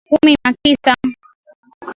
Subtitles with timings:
[0.07, 0.93] kumi na tisa